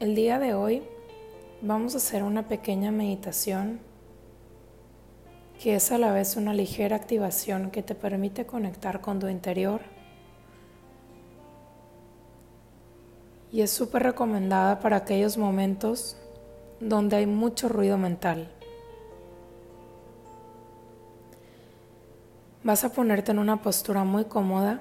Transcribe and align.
El 0.00 0.14
día 0.14 0.38
de 0.38 0.54
hoy 0.54 0.84
vamos 1.60 1.94
a 1.94 1.96
hacer 1.96 2.22
una 2.22 2.46
pequeña 2.46 2.92
meditación 2.92 3.80
que 5.60 5.74
es 5.74 5.90
a 5.90 5.98
la 5.98 6.12
vez 6.12 6.36
una 6.36 6.54
ligera 6.54 6.94
activación 6.94 7.72
que 7.72 7.82
te 7.82 7.96
permite 7.96 8.46
conectar 8.46 9.00
con 9.00 9.18
tu 9.18 9.26
interior 9.26 9.80
y 13.50 13.62
es 13.62 13.72
súper 13.72 14.04
recomendada 14.04 14.78
para 14.78 14.98
aquellos 14.98 15.36
momentos 15.36 16.16
donde 16.78 17.16
hay 17.16 17.26
mucho 17.26 17.68
ruido 17.68 17.98
mental. 17.98 18.52
Vas 22.62 22.84
a 22.84 22.92
ponerte 22.92 23.32
en 23.32 23.40
una 23.40 23.62
postura 23.62 24.04
muy 24.04 24.26
cómoda 24.26 24.80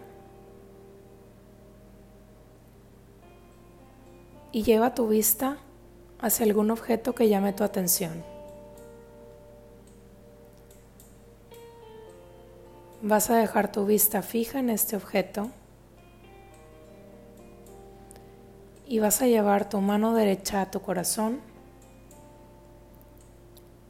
y 4.58 4.64
lleva 4.64 4.96
tu 4.96 5.08
vista 5.08 5.58
hacia 6.20 6.44
algún 6.44 6.72
objeto 6.72 7.14
que 7.14 7.30
llame 7.30 7.54
tu 7.54 7.64
atención. 7.64 8.24
Vas 13.04 13.30
a 13.30 13.38
dejar 13.38 13.72
tu 13.72 13.86
vista 13.86 14.24
fija 14.24 14.58
en 14.58 14.72
este 14.72 14.96
objeto 14.96 15.52
y 18.88 18.98
vas 18.98 19.22
a 19.22 19.28
llevar 19.28 19.70
tu 19.70 19.80
mano 19.80 20.16
derecha 20.16 20.62
a 20.62 20.72
tu 20.72 20.82
corazón 20.82 21.40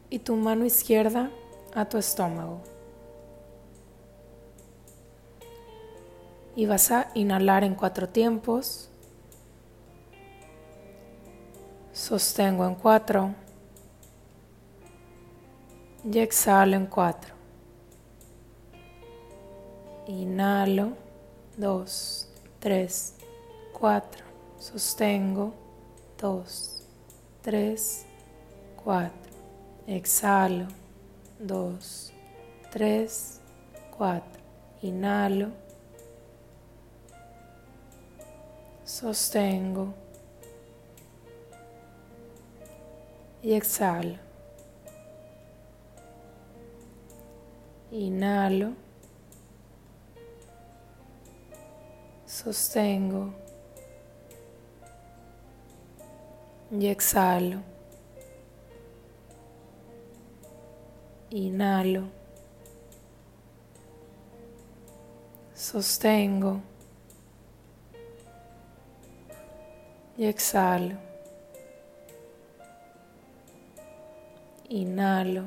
y 0.09 0.19
tu 0.19 0.35
mano 0.35 0.65
izquierda 0.65 1.31
a 1.75 1.85
tu 1.85 1.97
estómago. 1.97 2.59
Y 6.57 6.65
vas 6.65 6.91
a 6.91 7.09
inhalar 7.13 7.63
en 7.63 7.73
cuatro 7.73 8.09
tiempos. 8.09 8.89
Sostengo 11.97 12.63
en 12.63 12.75
cuatro. 12.75 13.33
Y 16.05 16.19
exhalo 16.19 16.75
en 16.77 16.85
cuatro. 16.85 17.33
Inhalo. 20.05 20.91
Dos, 21.57 22.29
tres, 22.59 23.15
cuatro. 23.73 24.23
Sostengo. 24.59 25.55
Dos, 26.21 26.83
tres, 27.41 28.05
cuatro. 28.83 29.33
Exhalo. 29.87 30.67
Dos, 31.39 32.13
tres, 32.71 33.41
cuatro. 33.97 34.39
Inhalo. 34.83 35.49
Sostengo. 38.85 40.06
Y 43.47 43.53
exhalo. 43.53 44.17
Inhalo. 47.93 48.73
Sostengo. 52.25 53.33
Y 56.71 56.87
exhalo. 56.87 57.61
Inhalo. 61.29 62.03
Sostengo. 65.55 66.59
Y 70.17 70.25
exhalo. 70.25 71.06
Inhalo. 74.69 75.45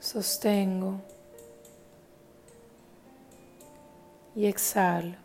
Sostengo. 0.00 1.00
Y 4.34 4.46
exhalo. 4.46 5.16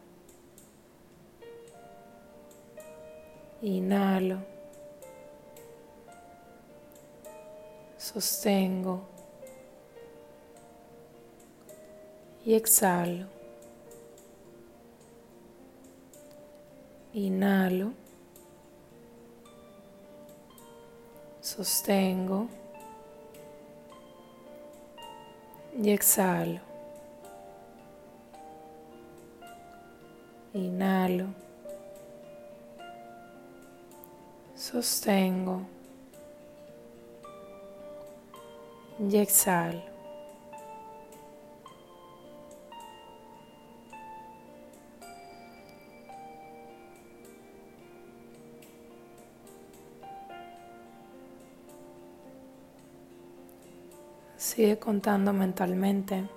Inhalo. 3.64 4.38
Sostengo. 7.98 9.02
Y 12.46 12.54
exhalo. 12.54 13.26
Inhalo. 17.14 18.07
Sostengo. 21.48 22.50
Y 25.82 25.92
exhalo. 25.92 26.60
Inhalo. 30.54 31.28
Sostengo. 34.56 35.62
Y 39.00 39.16
exhalo. 39.16 39.97
Sigue 54.38 54.78
contando 54.78 55.34
mentalmente. 55.34 56.30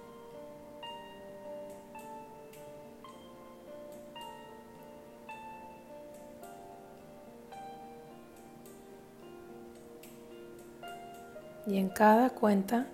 Y 11.66 11.76
en 11.76 11.90
cada 11.90 12.30
cuenta, 12.30 12.86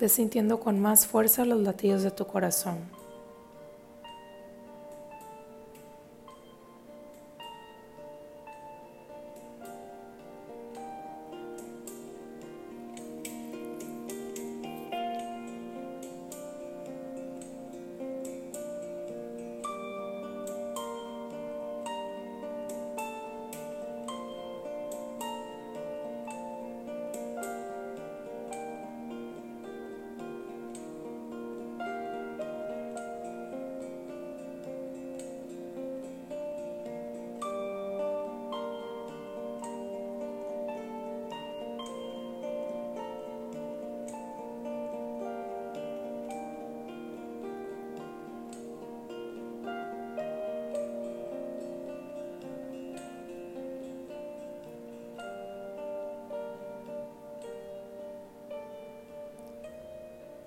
ve 0.00 0.08
sintiendo 0.08 0.58
con 0.58 0.80
más 0.80 1.06
fuerza 1.06 1.44
los 1.44 1.60
latidos 1.60 2.02
de 2.02 2.10
tu 2.10 2.26
corazón. 2.26 3.03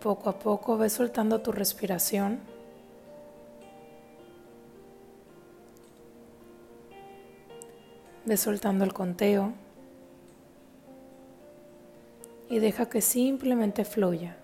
Poco 0.07 0.29
a 0.29 0.39
poco 0.39 0.77
ves 0.77 0.93
soltando 0.93 1.41
tu 1.41 1.51
respiración. 1.51 2.39
Ves 8.23 8.39
soltando 8.39 8.85
el 8.85 8.93
conteo 8.93 9.51
y 12.49 12.59
deja 12.59 12.87
que 12.89 13.01
simplemente 13.01 13.83
fluya. 13.83 14.37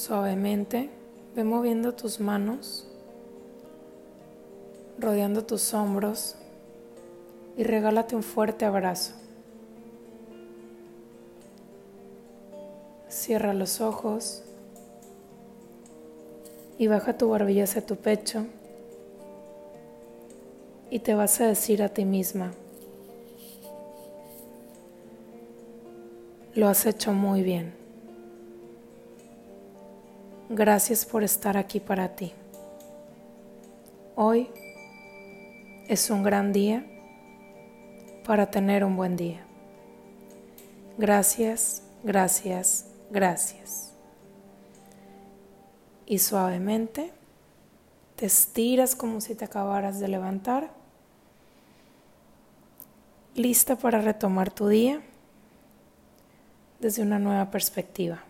Suavemente 0.00 0.88
ve 1.36 1.44
moviendo 1.44 1.92
tus 1.92 2.20
manos, 2.20 2.86
rodeando 4.98 5.44
tus 5.44 5.74
hombros 5.74 6.36
y 7.58 7.64
regálate 7.64 8.16
un 8.16 8.22
fuerte 8.22 8.64
abrazo. 8.64 9.12
Cierra 13.10 13.52
los 13.52 13.82
ojos 13.82 14.42
y 16.78 16.86
baja 16.86 17.18
tu 17.18 17.28
barbilla 17.28 17.64
hacia 17.64 17.84
tu 17.84 17.96
pecho 17.96 18.46
y 20.88 21.00
te 21.00 21.14
vas 21.14 21.38
a 21.42 21.46
decir 21.46 21.82
a 21.82 21.90
ti 21.90 22.06
misma, 22.06 22.52
lo 26.54 26.68
has 26.68 26.86
hecho 26.86 27.12
muy 27.12 27.42
bien. 27.42 27.79
Gracias 30.52 31.06
por 31.06 31.22
estar 31.22 31.56
aquí 31.56 31.78
para 31.78 32.16
ti. 32.16 32.32
Hoy 34.16 34.48
es 35.86 36.10
un 36.10 36.24
gran 36.24 36.52
día 36.52 36.84
para 38.26 38.50
tener 38.50 38.82
un 38.82 38.96
buen 38.96 39.16
día. 39.16 39.46
Gracias, 40.98 41.84
gracias, 42.02 42.86
gracias. 43.12 43.92
Y 46.04 46.18
suavemente 46.18 47.12
te 48.16 48.26
estiras 48.26 48.96
como 48.96 49.20
si 49.20 49.36
te 49.36 49.44
acabaras 49.44 50.00
de 50.00 50.08
levantar, 50.08 50.72
lista 53.36 53.76
para 53.76 54.00
retomar 54.00 54.50
tu 54.50 54.66
día 54.66 55.00
desde 56.80 57.02
una 57.02 57.20
nueva 57.20 57.52
perspectiva. 57.52 58.24